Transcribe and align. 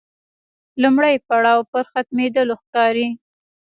لومړی 0.81 1.13
پړاو 1.27 1.59
پر 1.71 1.81
ختمېدلو 1.91 2.55
ښکاري. 2.63 3.07